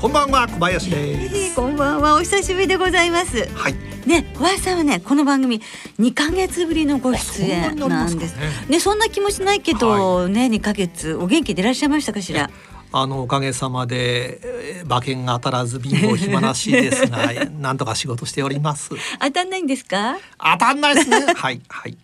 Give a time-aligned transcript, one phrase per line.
[0.00, 1.54] こんばんは小林です。
[1.56, 2.14] こんばんは。
[2.14, 3.46] お久しぶりでございます。
[3.54, 3.74] はい。
[4.06, 5.60] ね小林さんはねこの番組
[5.98, 8.48] 2ヶ月ぶりのご出演なんですね。
[8.70, 12.48] ねそんな気もしないけど、ね2ヶ月お元気でいらっしゃいましたかしら？
[12.92, 14.40] あのおかげさまで
[14.78, 17.18] えー馬券が当たらず貧乏暇なしですが
[17.60, 18.90] なんとか仕事しております。
[19.20, 20.16] 当たんないんですか？
[20.38, 21.26] 当たんないですね。
[21.36, 21.96] はいはい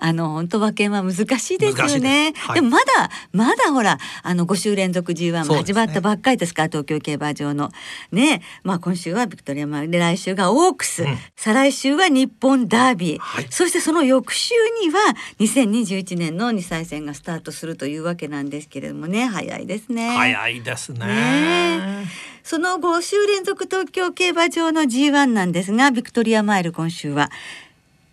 [0.00, 2.32] あの本当馬券は難しいですよね。
[2.32, 2.46] です。
[2.46, 2.54] はい。
[2.56, 6.62] でもまだまだほらあの5週連続 G1 も始まったばっかりですか？
[6.62, 7.70] ら、東京競馬場の。
[8.10, 11.18] ねまあ今週はビクトリアマイルで来週がオークス、うん。
[11.36, 13.46] 再来週は日本ダービー、はい。
[13.50, 14.98] そしてその翌週には
[15.38, 19.26] 2021年の2歳戦がスタートするというわけなんですけれどもね。
[19.26, 20.10] 早いですね。
[20.16, 21.06] 早いですね。
[21.06, 22.06] ね
[22.42, 27.30] その5週連続東京競馬場の G1 なんですがビクトリアマイル今週は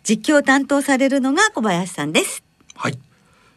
[0.08, 2.44] 実況を担当されるのが小林さんです。
[2.76, 2.98] はい。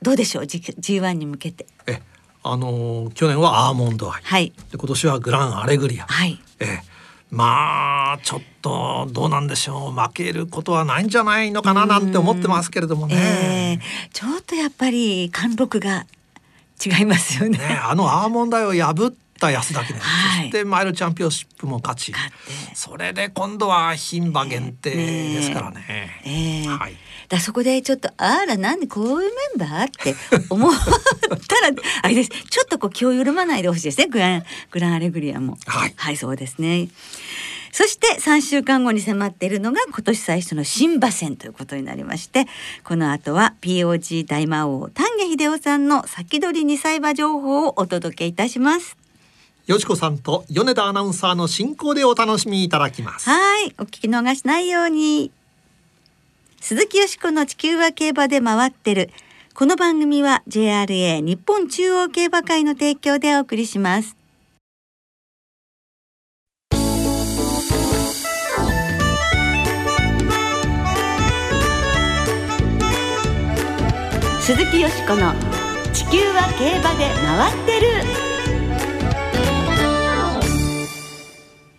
[0.02, 1.66] どうでしょう？G- G1 に向けて。
[1.86, 2.00] え
[2.42, 4.52] あのー去年はアーモンドアイはい。
[4.72, 6.06] で今年はグランアレグリア。
[6.06, 6.40] はい。
[6.58, 6.82] ええ。
[7.30, 9.92] まあちょっとどうなんでしょう？
[10.00, 11.86] 負けることはないんじゃないのかな？
[11.86, 13.80] なんて思ってますけれどもえね。
[14.10, 16.06] ーちょっとやっぱり貫禄が
[16.84, 17.58] 違いますよね。
[17.58, 20.44] ねあのアーモンドアイを破った安田記念、はい。
[20.44, 22.12] そしてマイルチャンピオンシップも勝ち。
[22.74, 26.22] それで今度は牝馬限定ですからね。
[26.24, 26.69] ええ。
[26.69, 26.96] はい。
[27.28, 30.14] だそこでちょっとあらなんでこういうメンバーって
[30.50, 32.30] 思ったら あれです。
[32.30, 34.06] ちょっとこう気を緩まないでほしいですね。
[34.06, 35.58] グラングランアレグリアも。
[35.66, 35.94] はい。
[35.96, 36.89] はいそうですね。
[37.72, 42.46] そして3週間後に迫っているのが今年最初の新馬戦ということになりまして
[42.84, 48.99] この後は POG 大魔王丹下秀夫さんの先取り2歳馬情報をお届けいたします
[49.66, 53.28] よしこさんと米田アナウンサーの進行でお楽しみいただきます。
[53.28, 55.30] はい、お聞き逃しないように。
[56.60, 59.10] 鈴木よしこの地球は競馬で回ってる。
[59.54, 64.16] この番組は JRA 日本中央競馬会の提供でお送りします。
[74.40, 75.32] 鈴木よしこの
[75.92, 78.30] 地球は競馬で回ってる。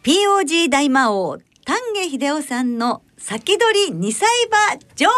[0.03, 5.13] POG 大魔王丹下秀夫さんの先取り2歳馬情報。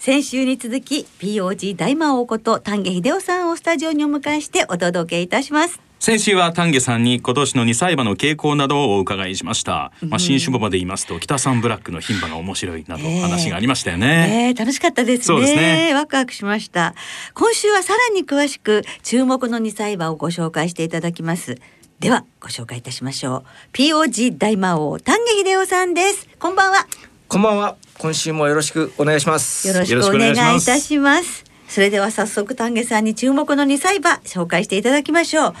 [0.00, 5.80] 先週に続き POG 大魔王こと丹下秀夫さんをスタジオにお迎えしてお届けいたします。
[6.02, 13.20] 先週は丹下さんに今年の2歳馬の傾向などをお伺いしました、まあ新種馬で言いますと北三ブラックの牝馬が面白いなどええ。
[13.20, 15.24] 話がありましたよね、えー、楽しかったですね。
[15.26, 15.94] そうですね。
[15.94, 16.96] ワクワクしました。
[17.34, 21.58] 今週はさらに詳しく注目の2歳馬をご紹介していただきます。
[22.00, 23.72] ではご紹介いたしましょう。
[23.72, 26.28] POG 大魔王丹下秀夫さんです。
[26.40, 26.84] こんばんは。
[27.28, 27.76] こんばんは。
[27.98, 29.68] 今週もよろしくお願いします。
[29.68, 31.44] よろしくお願いいたします。
[31.68, 35.54] それでは早速丹下さんに注目の2歳馬紹介していただきましょう。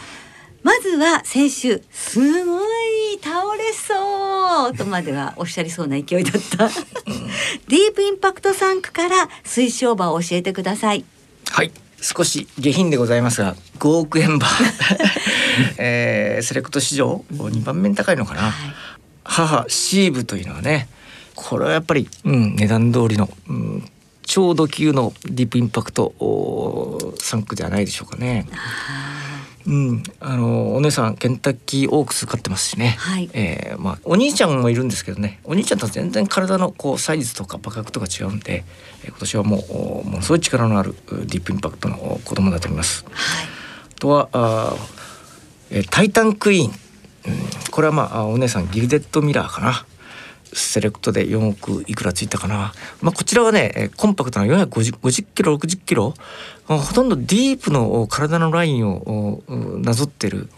[0.62, 11.04] まずは先週すごい倒れそうとまではおっしゃりそうな勢いだったディープインパクト3区から推奨馬を教えてください。
[11.50, 11.72] はい。
[12.00, 14.46] 少し下品でございますが、5億円馬、
[15.78, 18.52] えーセレクト史上2番目に高いのかな。
[19.24, 20.88] 母シーブというのはね、
[21.34, 23.88] これはやっぱり、うん、値段通りの、うん、
[24.22, 28.46] ちょうど級のディープインパクトお3区ではないでしょうかね。
[29.66, 33.30] うん、あのお姉さんケンタッキーオークス飼ってますしね、はい。
[33.32, 35.40] えーまあ、お兄ちゃんもいるんですけどね。
[35.44, 38.64] お兄ちゃんとは全然体のこうサイズとか馬格とか違うんで、
[39.04, 40.94] えー今年はもうおものすごい力のあるう
[41.26, 43.04] ディープインパクトのお子供だと思います。
[43.04, 43.14] はい。
[43.44, 46.72] あとはあー、えータイタンクイーン、うん、
[47.70, 49.86] これはまああお姉さんギルデッドミラーかな
[50.52, 56.14] セレクトで4億いくらついたかな、まあ、こちらはねえーコンパクトな450 50キロ60キロ
[56.68, 59.42] あほとんどディープのお体のラインを
[59.78, 60.48] なぞってる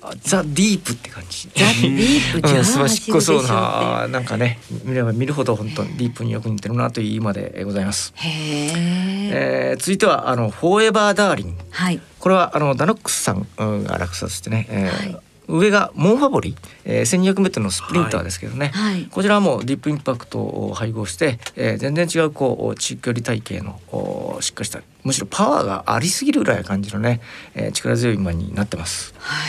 [0.00, 1.48] あザ・ディープって感じ。
[1.48, 8.12] ザ・ディープじゃあうん、すばしっこそうななんかね見れば見るほど本当にディープによく似てるなという今でございます。
[8.14, 9.30] へえ。
[9.32, 12.00] えー続いてはあのフォーエバーダーリンはい。
[12.20, 16.54] これはあのダノックスさんが落札してね、えーはい上がモンファボリ、
[16.84, 19.04] えー、1200m のスプリンターですけどね、はい。
[19.10, 27.20] こちらはもうディープインパクトを配合して、えー全然違うこう中距離体系のおしっかりしたむしろパワーがありすぎるぐらいな感じのね、
[27.54, 29.14] えー力強い馬になってます。
[29.18, 29.34] は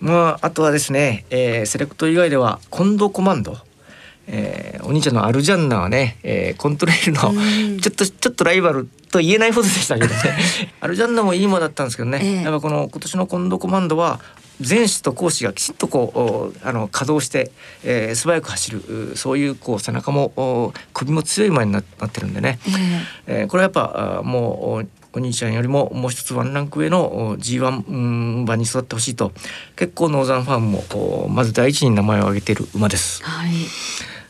[0.00, 3.56] まあ、あとはですね、えーセレクト以外ではコンドコマンド、
[4.26, 7.80] えーお兄ちゃんのアルジャンナはね、えーコントレイルのうん。
[7.80, 10.14] ちょっとちょっとライバルと言えないほどでしたけどね。
[10.80, 12.42] アルジャンナもいい馬だったんですけどね、ええ。
[12.42, 14.20] やっぱこの今年のコンドコマンドは
[14.66, 17.50] 前肢と後肢がきちんとこうおあの稼働して、
[17.84, 22.58] えー素早く走るうそういうこう背中もお首も強い馬にななってるんでね、
[23.26, 23.44] ええ。
[23.44, 29.32] ーこれはやっぱあもうおお兄ちゃんよりももう一つワンランク上のお G1 うん馬に育ってほしいと。
[29.76, 33.22] 結構ノーザンファームもおまず第一に名前を挙げている馬です。
[33.24, 33.26] ー、。
[33.26, 33.50] はい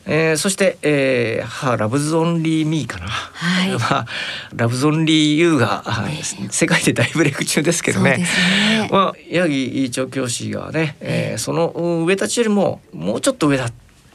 [0.09, 3.07] えーそして、えー、母ラブズオンリーミーかな。
[3.09, 4.07] はい まあ
[4.57, 6.19] ラブズオンリーユーが、はい
[6.51, 8.17] 世界で大ブレイク中ですけどね。
[8.17, 13.73] ねまあヤギ調教師がね、えーそのうん上たちよりももうちょっと上だっ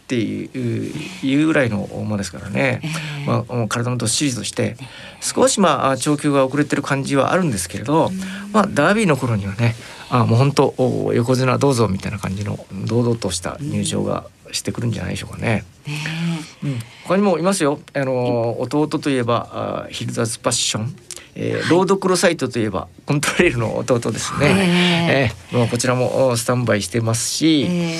[0.08, 2.82] ていうぐらいの馬ですからね。
[2.84, 2.88] え
[3.24, 4.76] えまあ、体もどっしりとして
[5.22, 8.12] 少しまあ調教が遅れてる感じはあるんですけれど、
[8.52, 9.76] まあダービーの頃にはね
[10.10, 15.64] あもう本当お横綱どうぞみたいな感じの堂々とした入場がしてくるんじゃないでしょうかね。
[15.88, 17.80] ねうん、他にもいますよ。
[17.94, 20.96] あの弟といえばあヒルダーズパッション、
[21.36, 25.32] えーロードクロサイトといえばコントレイルの弟ですね。
[25.32, 27.96] えーもうこちらもおスタンバイしてますし、え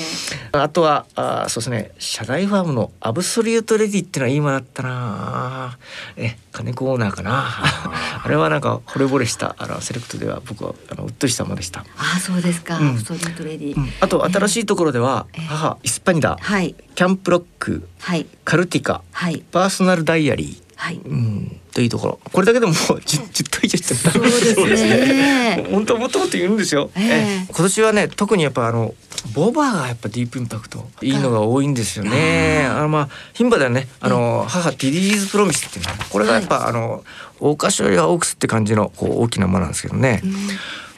[0.52, 1.92] あとはあそうですね。
[1.98, 5.78] 社台ファームのアブソリュートレディってのはいい馬だったな。
[6.16, 7.44] え金子オーナーかな。
[8.24, 11.84] あれはなんか惚れ惚れしたあのセレクトでは僕はあのうっとりした馬でした。
[11.96, 12.98] あそうですか、うん。
[12.98, 13.92] ストリートレディ、うん。
[14.00, 16.74] あと新しいところでは、えー母イスパニダ、はい。
[16.94, 18.26] キャンプロック、はい。
[18.44, 19.42] カルティカ、はい。
[19.50, 20.62] パーソナルダイアリー。
[20.76, 20.96] はい。
[20.96, 22.20] うん、というところ。
[22.30, 25.66] これだけでももう 10, 10頭以上してそうですね。
[25.70, 26.90] 本当もっともっと言うんですよ。
[26.94, 27.04] ええ。
[27.42, 28.94] え今年はね特にやっぱあの
[29.34, 30.86] ボバーがやっぱディープインパクト。
[31.00, 32.66] いいのが多いんですよね。
[32.66, 37.02] あのまあ牝馬ではねあの母ティディーズプロミスっていうのこれがやっぱ、あの
[37.40, 40.22] 大箇所よりはオークスって感じのこう大きな馬なんですけどね。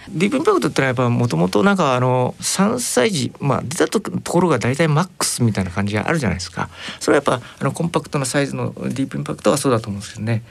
[0.08, 6.68] ディープインパクトってのはやっぱもともとなんかあの3歳児まあ出たところが大体マックスみたいな感じがあるじゃないですか。
[7.00, 10.42] それはやっぱあのコンパクトなサイズのディープインパクトはそうだと思うんですけどね。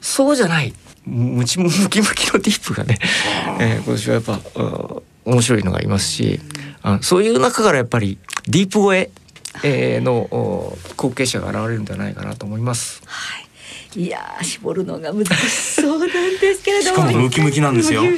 [0.00, 0.72] そうじゃない。
[1.06, 2.98] ムチムキムキのディープがね、
[3.58, 5.02] えー今年はやっぱうん
[5.32, 6.40] 面白いのがいますし
[6.82, 9.10] あそういう中からやっぱりディープ超え
[9.62, 13.02] えーのお後継者が現れるんじゃないかなと思います。
[13.06, 13.49] はい
[13.96, 16.96] いやー絞るのが難しそうなんですけれども。
[17.08, 18.02] しかもムキムキなんですよ。
[18.02, 18.10] はい。
[18.10, 18.14] う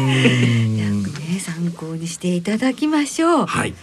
[0.00, 1.02] ん。
[1.02, 3.74] ね参考にしていただきましょう、はい。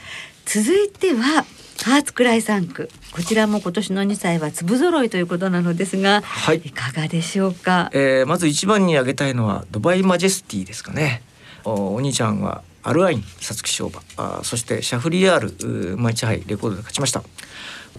[0.45, 1.45] 続いては
[1.83, 6.57] ハーツクライ3区こちらも今年の2歳は粒揃いということなのですが、はい。
[6.57, 7.89] いかがでしょうか？
[7.93, 11.21] えーまず一番に挙げたいのはドバイマジェスティですかね。
[11.63, 14.01] おお兄ちゃんはアルアイン皐月賞馬。
[14.17, 17.23] あーそしてシャフリヤール毎日杯レコードで勝ちました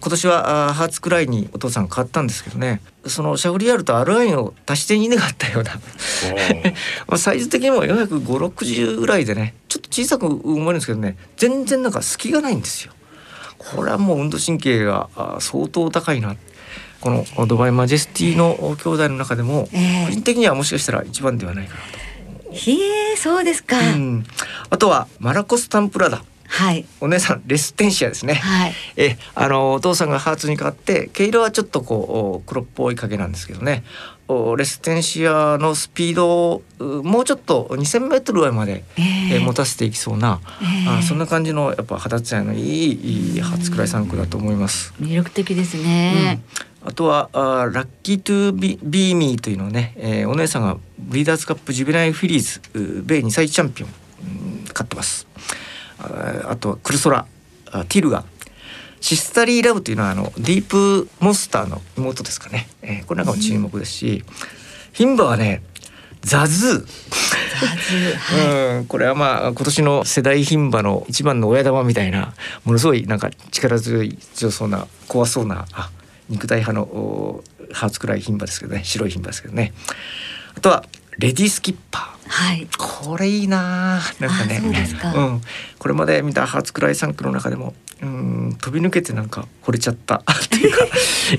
[0.00, 2.80] 今年はハーツクライにお父さん変わったんですけどね。
[3.06, 5.72] そのシャフリヤールとアルアインを足して2年があったような。
[7.06, 9.54] まあサイズ的にも450ぐらいでね。
[9.68, 11.16] ちょっと小さく生まれるんですけどね。
[11.36, 12.92] 全然なんか隙がないんですよ。
[13.58, 16.36] これはもう運動神経があ相当高いな。
[17.00, 20.06] このドバイマジェスティの兄弟の中でもええ。
[20.06, 21.80] 個人的にはもしかしたら一番ではないかな
[22.52, 24.26] ひえそうですか、と、うん、
[24.70, 26.84] あとはマラコスタンプラダはい。
[27.00, 28.74] お姉さんレステンシアですね、はい。
[28.96, 33.84] えあのお父さんがハーツに変わって毛色はちょっとこう黒っぽい影なんですけどね。
[34.26, 39.02] おレステンシアのスピードをうもうちょっと 2,000m ぐらいまで、え
[39.34, 39.38] え。
[39.38, 44.92] ー持たせていきそうな、えーあそんな感じのやっぱ肌ツヤのいいいい初暗い3区だと思います。
[45.00, 46.42] 魅力的ですね、
[46.84, 55.26] あとはあラッキートゥービビーミーというのをね、えーお姉さんがブリーダーズカップジュベナイルフィリーズう米2歳チャンピオン、うん勝ってます。
[56.00, 57.26] ああとはクルソラ
[57.70, 58.24] あティルガ。
[59.00, 64.24] シスタリーラブというのはあのディープモンスターの妹ですかね、えーこれなんかも注目ですし、
[64.92, 65.62] 牝馬はね
[66.20, 67.20] ザズー。
[67.56, 68.78] はい。
[68.78, 72.34] うん、これはまあ今年の世代牝馬の一番の親玉みたいな
[72.66, 75.90] ものすごいなんか力強い強そうな怖そうなあ
[76.28, 78.84] 肉体派のおハーツくらい牝馬ですけどね。
[78.84, 79.72] 白い牝馬ですけどね。
[80.56, 80.84] あとは
[81.18, 82.66] レディースキッパはい。
[82.66, 82.76] ー
[83.06, 83.96] これいいな。
[83.96, 84.62] あなんかね。
[84.64, 85.12] うですか。
[85.12, 85.40] うん、
[85.78, 90.22] これまで見たハーツくらい3区の中でもうん飛び抜けてなんか惚れちゃった。
[90.22, 90.86] っていうか、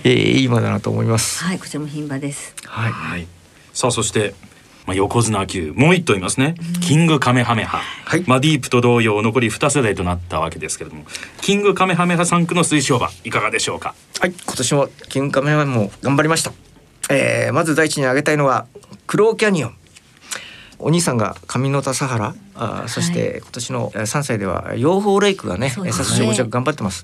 [0.04, 1.44] えー、いい馬だなと思います。
[1.44, 2.54] はいこちらも牝馬です。
[2.66, 3.28] はい、はい。
[3.74, 4.36] さあそして、
[4.86, 8.24] まあ、横綱級もう一頭いますね、キングカメハメハ、はい。
[8.28, 11.06] まあ、ディープと同様残り2世代となったわけですけれども。
[11.40, 13.96] キングカメハメハ3区の推奨馬いかがでしょうか？
[14.20, 16.52] はい、今年もキングカメラマンも頑張りました。
[17.10, 18.66] えーまず第一に挙げたいのは
[19.12, 19.76] クローキャニオン。
[20.80, 22.36] お兄さんが上野田サハラ。
[22.56, 27.04] あそして今年の3歳では養蜂レイクがね殺虫防止頑張ってます。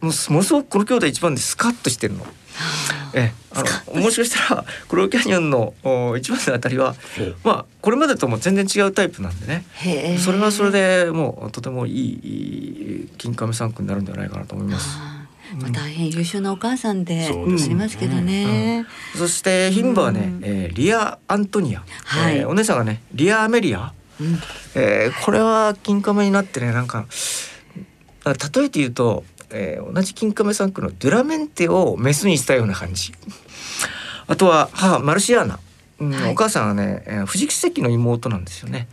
[0.00, 2.24] もうものすごくこの兄弟一番でスカッとしてるの。
[3.12, 3.62] ええ、あ
[3.94, 6.94] のもしかしたらクローキャニオンのお一番のあたりは
[7.44, 9.66] まあこれまでとも全然違うタイプなんでね。
[10.24, 14.98] それはそれでもうとてもいいいい金亀三区になるんではないかなと思います。
[15.60, 18.86] まあ、大変優秀なお母さんでありますけどね。
[19.16, 20.40] そして牝馬はね、うん。
[20.44, 22.38] えーリア・アントニア、はい。
[22.38, 24.38] えーお姉さんがねリア・アメリア、うん。
[24.74, 27.06] えーこれは金亀になってねなんか
[28.24, 33.12] あ例えて言うと、えー同じ金亀三区のデュラメンテをメスにしたような感じ。
[34.26, 35.58] あとは母マルシアーナ、
[36.00, 36.32] うんはい。
[36.32, 38.88] お母さんはね、えー藤木関の妹なんですよね。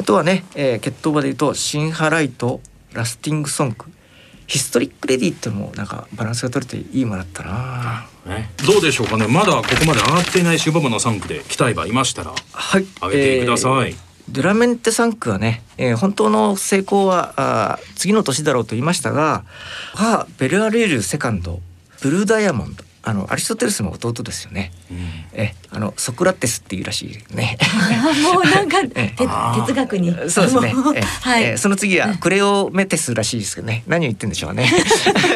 [0.00, 2.60] あとはね、えー血統馬で言うとシンハライト
[2.92, 3.90] ラスティングソンク
[4.46, 8.06] ヒストリックレディってもなんかバランスが取れていい馬だったな。
[8.26, 9.26] ね、どうでしょうかね。
[9.26, 12.84] まだここまで上がっていない種牡馬の産駒で期待馬いましたらはい。
[13.00, 13.96] 上げてください、えー
[14.28, 19.44] ドゥラメンテ産駒はね、えー本当の成功はあー次の年だろうと言いましたが
[19.94, 21.60] 母ベルアレールセカンド
[22.02, 24.72] ブルーダイヤモンドあのアリストテレスの弟ですよね。
[24.90, 24.98] うん
[25.32, 27.56] えあのソクラテスっていうらしいね。
[28.34, 28.78] もうなんか
[29.64, 30.10] 哲学に。
[30.28, 30.74] そうですね
[31.20, 31.44] はい。
[31.44, 33.84] えその次はクレオメテスらしいですけどね。
[33.86, 34.68] 何を言ってんでしょうね。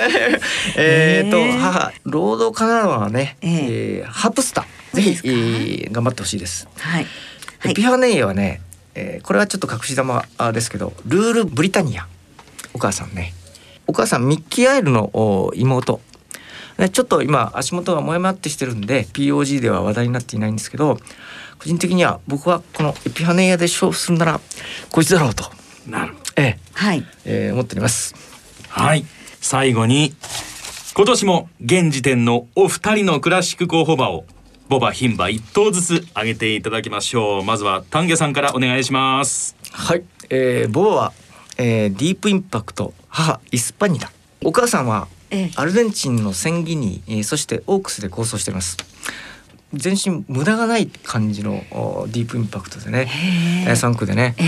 [0.74, 6.66] えっと母ロードカナダはね、ええーハープスターぜひ、えー頑張ってほしいです。
[6.76, 7.06] はい。
[7.60, 8.62] はピファネイアはね、
[8.96, 12.08] えーこれはちょっと隠し玉あですけどルール・ブリタニア
[12.74, 13.32] お母さんね
[13.86, 16.00] お母さんミッキー・アイルのお妹ね
[16.88, 20.98] ちょっと今足元がもやもやってしてるんで POG では話題になっていないんですけど
[21.58, 24.40] 個人的には僕はこのエピファネイアで勝負するなら
[24.90, 25.44] こいつだろうと、
[25.86, 26.14] なる。
[26.36, 26.58] ええ。
[26.72, 27.04] はい。
[27.26, 28.14] えー思っております。
[28.68, 29.04] はい。
[29.40, 30.14] 最後に
[30.94, 34.24] 今年も現時点のお二人のクラシック候補馬を
[34.68, 37.44] ボバ牝馬一頭ずつ挙げていただきましょう。
[37.44, 39.54] まずは丹下さんからお願いします。
[39.72, 41.12] はい、えー、ボバは、
[41.58, 44.10] えーディープインパクト母イスパニダ
[44.42, 45.19] お母さんはええ
[45.56, 48.76] アルゼンチンのセンギニ、えーそしてオークスで構想しています。
[49.72, 53.08] 全身無駄がない感じのおディープインパクトでね、
[53.66, 53.70] え。
[53.70, 54.34] ー、3区でね。
[54.38, 54.46] ええ。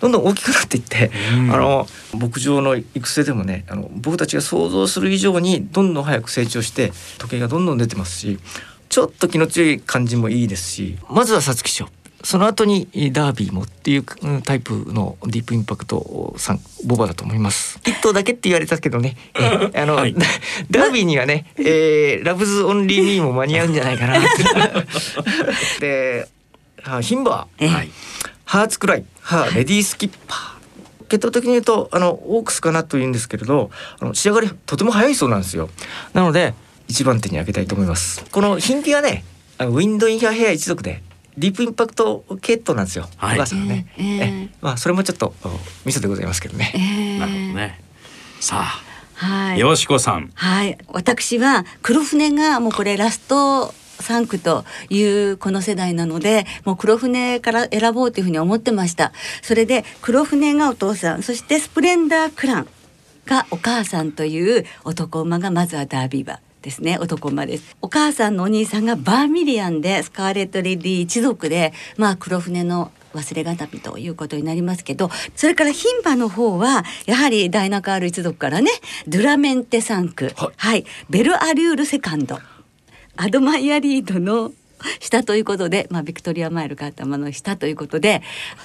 [0.00, 1.50] どんどん大きくなっていって、うん。
[1.52, 1.86] あの
[2.18, 8.38] 牧場の育成でもねあの僕たちが想像する以上にどんどん早く成長して時計がどんどん出てますし
[8.88, 11.88] ちょっと気の強い感じもいいですしまずは皐月賞
[12.24, 17.80] その後にダービーもっていううんタイプのディープインパクトさんボバだと思います。
[17.84, 19.16] 一頭だけって言われたけどね。
[19.34, 20.14] えあの、はい。
[20.70, 24.20] ダービーにはね、えーラブズオンリーミーも間に合うんじゃないかな。
[25.80, 26.28] で
[26.84, 27.46] あ牝馬。
[27.58, 27.68] ええ。
[27.68, 27.90] はい。
[28.44, 30.62] ハーツクライ、ハーレディースキッパー。
[31.08, 35.68] 血統的に言うとあのオークスかなと言うんですけれどあの仕上がりとても早いそうなんですよ。
[36.14, 36.54] なので
[36.88, 38.24] 一番手に挙げたいと思います。
[38.30, 39.24] この品気がね
[39.58, 41.02] ウィンドインハーヘア一族で
[41.36, 43.36] ディープインパクト系統なんですよ、はい。
[43.36, 44.54] お母さんはね、ええええ。
[44.60, 45.50] まあそれもちょっとお
[45.84, 46.78] ミソでございますけどね、え
[47.16, 47.18] え。
[47.18, 47.80] なるほどね。
[48.40, 49.58] さあ、はい。
[49.58, 50.30] よしこさん。
[50.34, 59.12] はい、私は黒船がもうこれラスト3区というこの世代なのでもう黒船から選ぼうというふうに思ってました。
[59.42, 62.68] それで黒船がお父さんそしてスプレンダークラン
[63.26, 67.76] がお母さんという男馬がまずはダービー馬ですね男馬です。
[67.82, 78.70] お母さんのお兄さんがバーミリアンでスカーレット・レディ一族でまあ黒船の忘れがたみということになりますけどそれから牝馬の方はやはりダイナカール一族からね
[79.06, 80.52] ドゥラメンテ3区はい。
[80.56, 82.38] はい、ベルアリュールセカンド。
[83.16, 84.52] アドマイヤリードの
[85.00, 88.22] 下ということで、まあ、ビクトリアマイルが頭の下ということで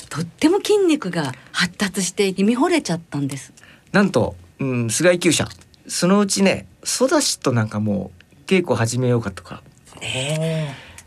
[0.10, 3.54] とっても筋肉が発達していて見惚れちゃったんです。
[3.92, 5.50] なんと、うん、菅井厩舎
[5.88, 9.62] そのうちねソダシとなんかもう稽古始めようかとか。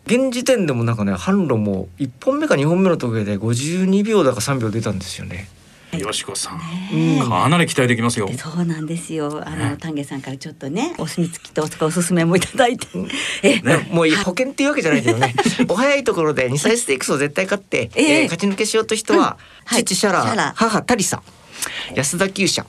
[0.06, 5.48] 現時点でもなんかね販路も1本目か2本目の時計で52秒だか3秒出たんですよね。
[5.98, 6.58] 淑子さん
[7.18, 8.26] ねかなり期待できますよ。
[8.26, 9.42] でそうなんですよ。
[9.44, 9.70] あね。
[9.70, 12.86] の丹下さんからちょっとね、お墨付きとおすすめもいただいて、
[13.42, 15.34] え、ねもういい保険っていうわけじゃないけどね。
[15.68, 19.24] お早いところで2歳ステークスを絶対勝って、え勝ち抜けしようと人は、うん。
[19.64, 19.84] はい。
[19.84, 20.52] 父シャラシャラ。
[20.56, 21.22] 母タリサ
[21.94, 22.66] 安田厩舎。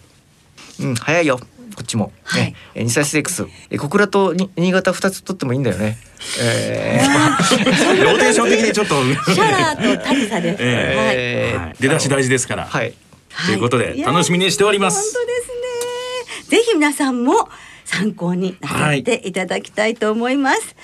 [0.79, 1.39] うん早いよ
[1.75, 2.41] こっちも、はい。
[2.43, 3.45] ねえー2歳ステークス。
[3.69, 5.97] えー小倉とに新潟2つ取ってもいいんだよね。
[6.39, 8.03] えー。
[8.03, 8.95] ローテーション的にちょっと。
[9.33, 10.57] シャラーとタリサです。
[10.61, 11.59] え えー。
[11.65, 11.75] はい。
[11.79, 12.93] 出だし大事ですから、はい。
[13.33, 13.45] はい。
[13.47, 15.13] ということで楽しみにしております。
[15.13, 16.57] 本当ですね。
[16.57, 17.49] ぜひ皆さんも
[17.85, 20.75] 参考になさっていただきたいと思います。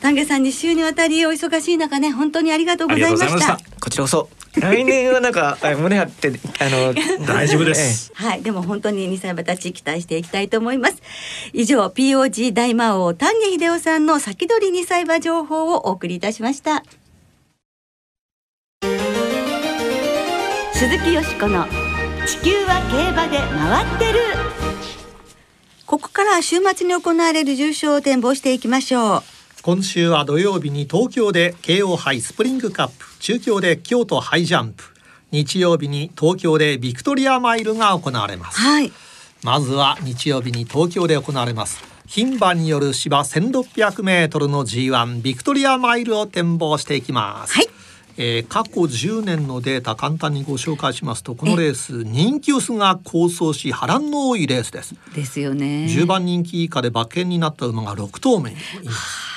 [0.00, 3.64] 丹下さん2週にわたりお忙しい中ね、本当にありがとうございましありがとうございまた。
[3.64, 3.64] し。
[3.80, 6.28] こちらこそ来年はなんかえー胸張って
[6.60, 6.94] あの
[7.26, 11.02] 大丈夫です、はい、でも本当に2歳馬たち期待していきたいと思います。
[11.52, 16.84] 以上、POG 大魔王丹下秀夫さんの先取り2歳馬情報をお送りいたしました。
[20.74, 21.66] 鈴木よしこの
[22.26, 24.20] 地球は競馬で回ってる
[25.86, 29.33] ここから週末に行われる重賞を展望していきましょう
[29.64, 34.84] 今週は土曜日に東京で京王杯スプリングカップ中京で京都ハイジャンプ。
[35.30, 38.92] 日曜日に東京でビクトリアマイルが行われます、はい。
[39.42, 41.82] まずは日曜日に東京で行われます。
[42.04, 47.68] 牝馬による芝1600メートルの G1 ビクトリアマイルを展望していきます、はい。
[48.18, 54.94] えー過去10年のデータ簡単にご紹介しますとこのレース人気薄が構想し波乱の多いレースです。
[55.14, 55.86] ですよね。
[55.86, 58.56] 10番人気以下で馬券になった馬が6頭目に。
[58.56, 59.33] います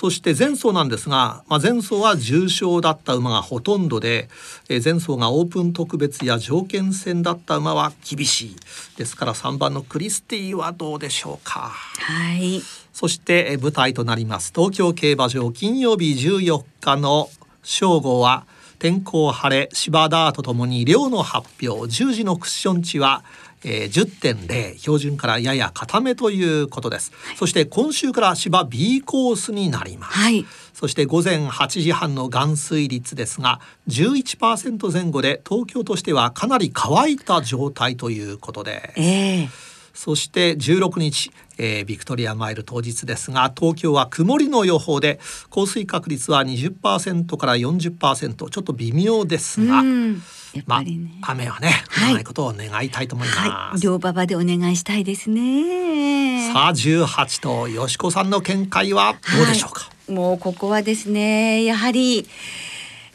[0.00, 4.30] そして前走なんですが、まあ、前走は重賞だった馬がほとんどで、
[4.70, 8.56] えー前走がオープン特別や条件戦だった馬は厳しい。
[8.96, 11.72] ですから3番のクリスティはどうでしょうか。
[11.98, 12.62] はい。
[12.94, 14.54] そしてえー舞台となります。
[14.56, 17.28] 東京競馬場金曜日14日の
[17.62, 18.46] 正午は
[18.78, 21.82] 天候晴れ芝ダートともに量の発表。
[21.82, 23.22] 10時のクッション値は、
[23.64, 30.46] えー、10.0標準からやや固めということです、そして今週から芝 B コースになります、はい。
[30.72, 38.92] そして午前8時半の含水率ですが11%前後で東京としてはかなり乾いた状態ということで。
[38.96, 39.48] ええ。
[39.92, 50.22] そして16日、えービクトリアマイル当日ですが東京は曇りの予報で降水確率は20%から40%ちょっと微妙ですが、うん
[50.54, 53.38] やっまぱりね、あ雨はね降らないことを願いたいと思います。
[53.40, 53.80] はい。
[53.80, 56.52] 両馬場でお願いしたいですね。
[56.52, 62.26] さあ18とよしこさんの見解はどうでしょうか、はいもうここはですねやはり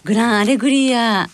[0.05, 1.29] グランアレグリア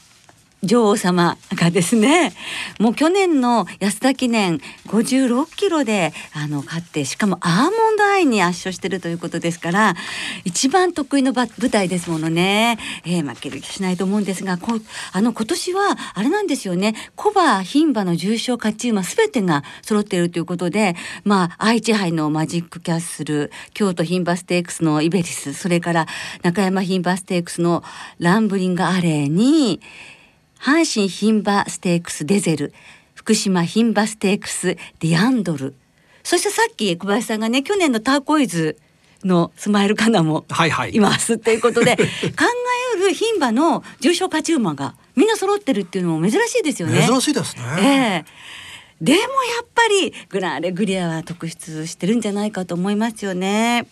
[0.63, 2.33] 女王様がですね
[2.79, 9.95] もう去年の安田記念56キロであの勝ってしかもアーモンドアイに圧勝してるということですから
[10.45, 14.79] 一番得意の舞台ですものね、えー負ける気しないと思うんですがこ
[15.13, 16.95] あの今年はあれなんですよね。
[17.15, 26.07] 古馬牝馬の重賞勝ち馬すべてが揃っているということでまあ愛知杯のマジックキャッスル京都牝馬ステークスのイベリスそれから
[26.43, 27.83] 中山牝馬ステークスの
[28.19, 29.81] ランブリングアレーに
[30.61, 32.73] 阪神牝馬ステークスデゼル
[33.15, 35.73] 福島牝馬ステークスディアンドル
[36.23, 38.77] そしてさっき小林さんがね去年のターコイズ
[39.23, 42.03] のスマイルカナもはいはいいますっていうことで 考
[42.95, 47.05] えうる牝馬の重賞勝ち馬がみんな揃ってるっていうのも珍しいですよね。
[47.05, 48.31] 珍しいですえね、え
[49.01, 49.25] でもや
[49.63, 53.87] っぱりグランアレグリアは特筆してるんじゃないかと思いますよね。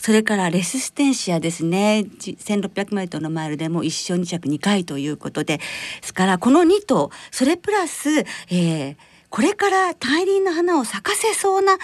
[0.00, 2.04] それからレスステンシアですね。
[2.18, 5.58] じ 1600m のマイルでも1勝2着2回ということで。
[5.58, 5.62] で
[6.02, 8.10] すからこの2頭それプラス、
[8.50, 8.96] えー
[9.28, 11.76] これから大輪の花を咲かせそうな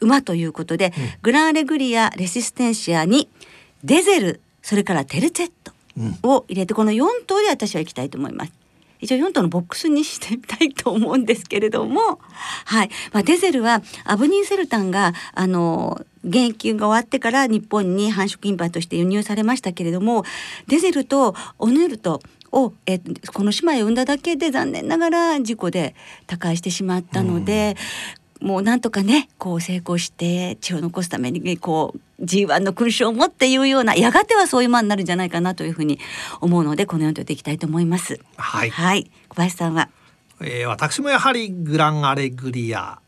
[0.00, 3.30] 馬ということで、グランアレグリアレシステンシアに
[3.84, 5.72] デゼルそれからテルチェット
[6.22, 8.57] を入れてこの4頭で私は行きたいと思います。
[9.00, 12.20] 一応4頭のボックスにしてみたいと思うんですけれども、
[12.64, 20.24] はい、まあ、デゼルはアブニンセルタンがあの現役が終わってから日本に繁殖インパとして輸入されましたけれども
[20.66, 22.98] デゼルとオヌルとを、え
[23.34, 25.94] この姉妹を産んだだけで残念ながら事故で
[26.26, 27.76] 他界してしまったので、
[28.40, 35.98] もうなんとかねこう成功して血を残すためにこう G1 の勲章を持っていうようなやがてはそういう馬になるんじゃないかなというふうに
[36.40, 38.20] 思うのでこのようにとっていきたいと思います。
[38.36, 38.70] はい。
[38.70, 39.88] はい、小林さんは？
[40.40, 43.00] えー私もやはりグランアレグリア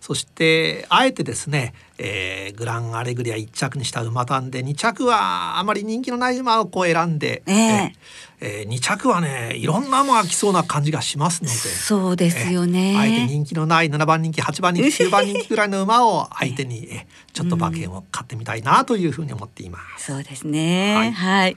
[0.00, 7.92] そしてあえてですね、えーグランアレグリア1着にした馬単で2着はあまり人気のない馬をこう選んで、ええ
[8.40, 11.54] えー2着はねいろんな馬が来そうな感じがしますので。
[11.54, 12.96] そうですよね。
[12.96, 20.06] あえて人気のない7番人気8番人気 9番人気ぐらいの馬を相手にえちょっと馬券を買ってみたいなというふうに思っています。
[20.06, 20.94] そうですね。
[20.94, 21.56] はいはい。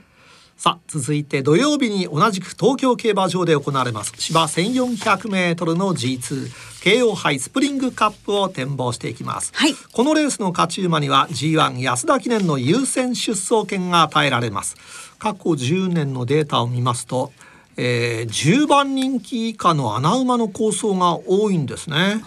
[0.62, 14.76] さあ続いて土曜日に同じく東京競馬場で行われます芝 1400m の G2 京王杯スプリングカップを展望していきます、はいこのレースの勝ち馬には G1 安田記念の優先出走権が与えられます
[15.22, 17.32] 過去10年のデータを見ますと、
[17.76, 22.20] えー10番人気以下の穴馬の構想が多いんですね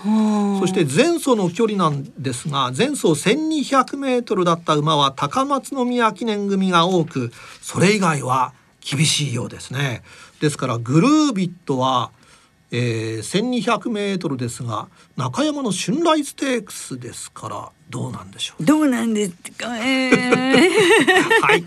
[0.61, 10.01] そして前走の距離なんですが前走 1200m だった馬は高松宮記念組が多くそれ以外は厳しいようですね
[10.39, 12.11] ですからグルービットは、
[12.71, 19.77] えー、1200m ですが中山の春来ステークスですからどうなんでしょうどうなんですか。
[19.77, 21.63] え ーはい。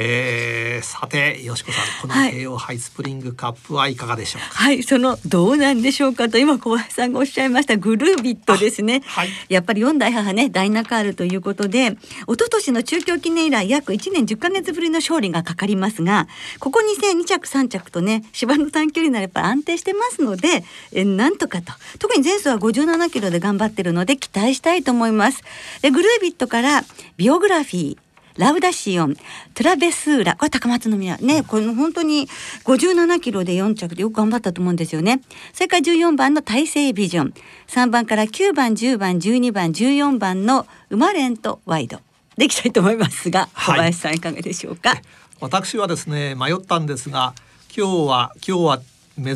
[0.00, 9.02] えー、さて淑子さんこのはい京王杯スプリングカップはいかがでしょうか、はい、そのどうなんでしょうかと今小林さんがおっしゃいましたグルーヴィットですね。
[9.04, 11.96] はいやっぱり四代母ねダイナカールということで一
[12.38, 16.28] 昨年の中京記念以来約1年10ヶ月ぶりの勝利がかかりますが
[16.60, 25.42] ここ2戦2着3着とね芝の短距離ならやっぱ安定してますのでえなんとかと特に前走は57キロで頑張ってるので期待したいと思います。
[25.82, 26.84] でグルービットから
[27.16, 28.07] ビオグラフィー
[28.38, 29.16] ラウダシオン、
[29.54, 32.28] トラベスーラ、これ高松宮ね、これ本当に
[32.64, 35.20] 57キロで4着でよく頑張ったと思うんですよね。
[35.52, 37.34] それから14番の大西ビジョン、
[37.66, 42.00] 3番から9番、10番、12番、14番のウマレンとワイド。
[42.36, 44.94] できたいと思いますが、小はい林さんいかがでしょうか？
[45.40, 47.34] 私はですね迷ったんですが
[47.76, 48.80] 今日は今日は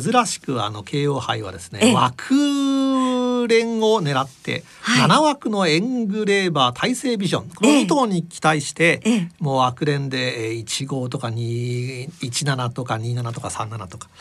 [0.01, 2.33] 珍しくあの慶応杯はですええね枠
[3.47, 14.09] 連を狙って、はい7枠のエングレーバー大西ビジョンこのええ2頭に期待して、ええもう枠連でえー1号とか217とか27とか37とか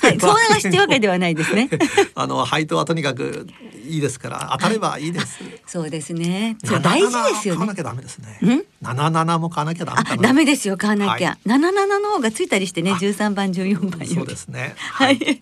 [0.00, 1.68] はい、そう流してるわけではないですね。
[2.14, 3.46] あの配当はとにかく
[3.86, 5.38] いいですから当たればいいです。
[5.66, 6.56] そうですね。
[6.64, 7.80] それ大事ですよね買わなき。
[7.80, 8.38] ゃダメですね。
[8.42, 10.16] ん？77も買わなきゃダメ。
[10.18, 10.76] ダメですよ。
[10.76, 11.30] 買わなきゃ。
[11.30, 14.06] は七七の方がついたりしてね、あ十三番、十四番。
[14.06, 14.74] そうですね。
[14.76, 15.40] はい。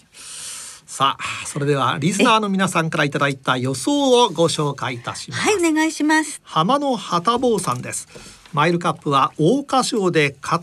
[0.87, 5.42] さあそれではリスナーの皆さんからいただいた予想をご紹介いたします。
[5.42, 6.40] はい、お願いします。
[6.44, 8.09] 浜野旗坊さんです。
[8.53, 10.62] マイルカップは桜花賞で買っ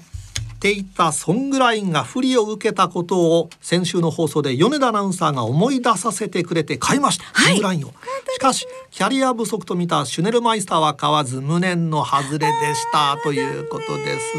[0.59, 7.93] ていたソングラインが不利を受けたことを先週の放送で米田アナウンサーが思い出させてくれて買いました、はいソングラインを。
[8.33, 14.33] しかしキャリア不足と見たシュネルマイスターは買わず無念の外れでしたということです。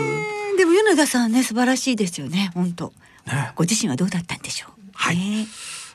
[0.57, 2.93] でも米田さんね素晴らしいですよね本当。
[3.27, 4.73] ねご自身はどうだったんでしょう。
[4.95, 5.47] はいね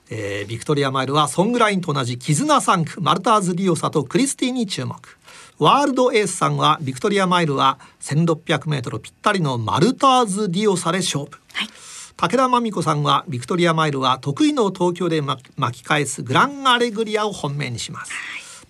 [0.10, 4.96] えーヴィクトリアマイルはソングラインと同じキズナ産駒マルターズ・ディオサとクリスティに注目。
[5.60, 11.32] ワールドエースさんはビクトリアマイルは 1600m ぴったりのマルターズ・ディオサで勝負。
[11.54, 11.70] はい。
[12.18, 18.12] 武田真美子さんはヴィクトリアマイルは得意の東京で巻き返すグランアレグリアを本命にします、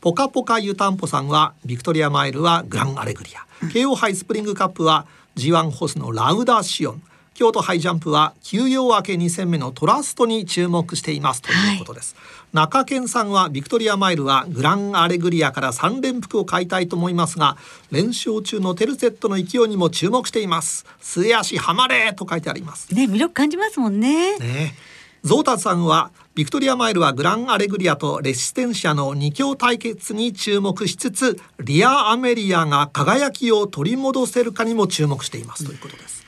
[0.02, 7.02] ポカポカ湯たんぽさんはヴィクトリアマイルはグランアレグリア、京王杯スプリングカップは G1 ホスのラウダシオン
[7.40, 12.18] 京都ハイジャンプは休養明け2戦目のトラストに注目していますということです、
[12.52, 17.56] 中堅さんはビクトリアマイルはグランアレグリアから3連複を買いたいと思いますが
[17.92, 20.86] 連勝中のテルセットの勢いにも注目しています。
[21.00, 22.94] 末足ハマれと書いてあります。
[22.94, 24.38] ね魅力感じますもんね。
[24.38, 24.76] ね。
[25.24, 36.19] ゾータさんはビクトリアマイルはグランアレグリアとレシステンシアの2強対決に注目しつつリア・アメリアが輝きを取り戻せるかにも注目していますということです。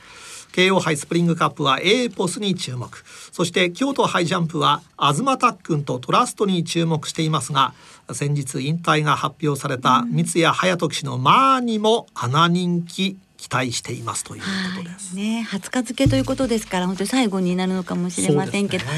[0.52, 3.02] 京王杯スプリングカップはエーポスに注目。
[3.32, 7.74] そして京都ハイジャンプはアズマタックンとトラストに注目していますが
[8.12, 14.46] 先日引退が発表された三津谷隼人騎手のマーニも穴人気期待していますというこ
[14.84, 15.16] とです。
[15.16, 18.92] ね20日付ということですから本当に最後になるのかもしれませんけど、ね。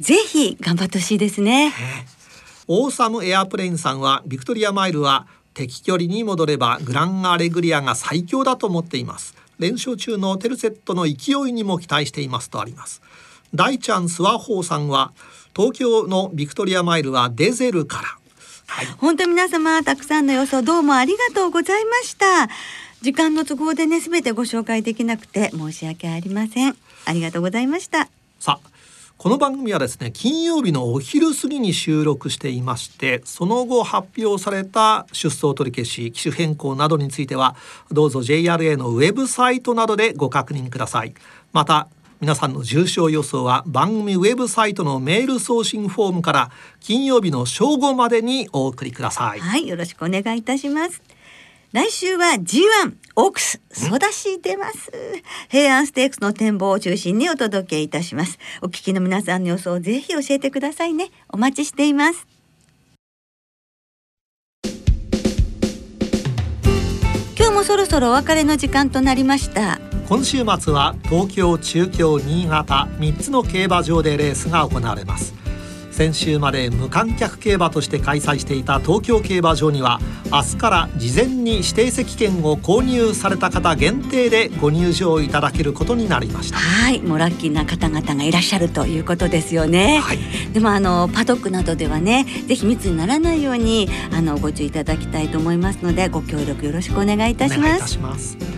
[0.00, 1.72] ぜひ頑張ってほしいですね。
[2.68, 13.02] オーサムエアプレインさんはヴィクトリアマイルは適距離に戻ればグランアレグリアが最強だと思っています連勝中のテルツェットの勢いにも期待していますとあります。
[13.54, 15.12] 大ちゃんスワホーさんは
[15.56, 18.04] 東京のビクトリアマイルはデゼルから。
[18.66, 18.86] はい。
[18.98, 22.48] 本当皆様たくさんの予想どうもありがとうございました。
[23.00, 26.76] 時間の都合でね全てご紹介できなくて申し訳ありません。
[27.04, 28.08] ありがとうございました。
[28.38, 28.77] さあ
[29.18, 37.56] この番組はですね金曜日のお昼過ぎに収録していましてその後発表された出走取り消し機種変更などについては
[37.90, 41.14] どうぞ JRA のウェブサイトなどでご確認ください。
[41.52, 41.88] また
[42.20, 49.40] 皆さんの重症予想は番組ウェブサイトのメール送信フォームから金曜日の正午までにお送りください。
[49.40, 51.02] はいよろしくお願いいたします。
[51.70, 54.90] 来週は G1 オークスソダシ出ます。
[55.50, 58.38] 平安ステークスの展望を中心にお届けいたします。
[58.62, 61.10] お聞きの皆さんの予想をぜひ教えてくださいね。
[61.28, 62.26] お待ちしています。
[67.36, 69.78] 今日もそろそろお別れの時間となりました。
[70.08, 75.34] 今週末は東京中京新潟3つの競馬場でレースが行われます。
[75.98, 79.98] 先週まで無観客競馬として開催していた東京競馬場には
[80.30, 86.56] 明日から事前に指定席券を購入された方限定でご入場いただけることになりました。
[86.56, 90.18] はいもうラッキーな方々がいらっしゃるということですよね、はい。
[90.52, 98.57] でもあのパドックなどではねぜひ密にならないようにあのご注意いただきたいと思いますのでご協力よろしくお願いいたしお願いいたますします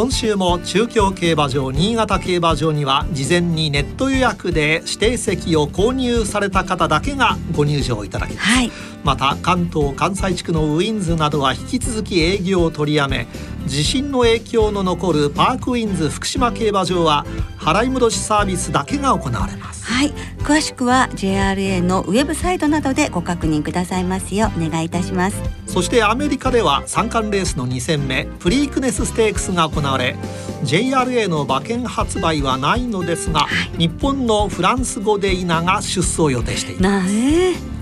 [0.00, 8.48] 今週も中京競馬場新潟競馬場には事前にネット予約で指定席を購入された方だけがご入場いただけます。
[8.48, 8.70] はい。
[9.04, 13.26] また関東関西地区のウィンズなどは引き続き営業を取りやめ
[13.66, 17.24] 地震の影響の残るパークウィンズ福島競馬場は
[17.58, 25.40] 払い戻しサービスだけが行われますはい詳しくは JRA のウェブサイトなどでご確認くださいますようお願いいたします。
[25.66, 30.16] そしてアメリカでは三冠レースの2戦目プリークネスステークスが行われ
[30.64, 33.46] JRA の馬券発売はないのですが、
[33.78, 36.82] 日本のフランス語で稲が出走予定しています。
[36.82, 37.79] なえ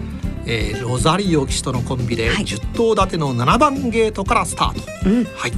[0.48, 2.44] えーロザリオ騎手とのコンビではい。
[2.44, 5.24] 10頭立ての7番ゲートからスタート、うん。
[5.24, 5.52] はい、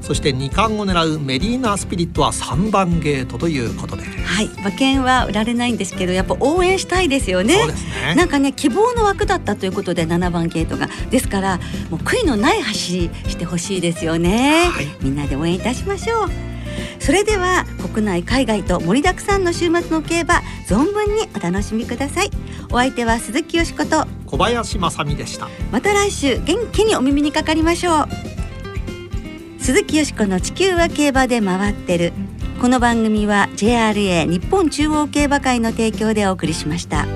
[0.00, 4.02] そして2冠を狙うメリーナスピリットは3番ゲートということで。
[4.02, 4.46] はい。
[4.58, 7.54] 馬券は売られないんですけどやっぱ応援したいですよね。
[7.54, 8.14] そうですね。
[8.16, 10.88] なんかね希望の枠だったということで7番ゲートが。
[11.10, 11.58] ですから
[11.90, 14.86] もう悔いのない走りしてほしいですよね、はい。
[15.00, 16.53] みんなで応援いたしましょう
[17.04, 20.36] それでは国内海外と盛りだくさんの週末の競馬
[20.66, 22.30] 存分にお楽しみください。
[22.72, 24.06] お相手は鈴木よしこと。
[24.24, 25.50] 小林正美でした。
[25.70, 28.08] また来週元気にお耳にかかりましょう。
[29.58, 32.14] 鈴木よしこの地球は競馬で回ってる。
[32.58, 37.06] この番組は JRA 日本中央競馬会の提供でお送りしました。